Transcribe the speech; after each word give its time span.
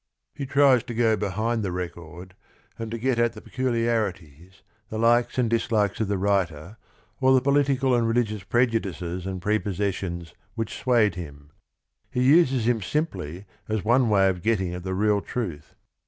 He 0.33 0.47
tries 0.47 0.81
to 0.85 0.95
go 0.95 1.15
behind 1.15 1.61
the 1.61 1.71
record 1.71 2.33
and 2.79 2.89
to 2.89 2.97
get 2.97 3.19
at 3.19 3.33
the 3.33 3.39
peculiari 3.39 3.83
THE 3.85 3.85
RING 3.85 3.85
AND 3.85 3.85
THE 3.85 3.99
BOOK 3.99 4.23
11 4.33 4.49
ties, 4.49 4.61
the 4.89 4.97
likes 4.97 5.37
and 5.37 5.47
dislikes 5.47 5.99
of 5.99 6.07
the 6.07 6.17
writer 6.17 6.77
or 7.19 7.33
the 7.35 7.39
political 7.39 7.93
and 7.93 8.07
religious 8.07 8.41
prejudices 8.41 9.27
and 9.27 9.39
preposses 9.43 9.93
sions 9.93 10.33
which 10.55 10.75
swayed 10.79 11.13
him. 11.13 11.51
He 12.09 12.23
uses 12.23 12.67
him 12.67 12.81
simply 12.81 13.45
as 13.69 13.85
one 13.85 14.09
way 14.09 14.27
of 14.27 14.41
getting 14.41 14.73
at 14.73 14.81
the 14.83 14.95
real 14.95 15.21
truth. 15.21 15.75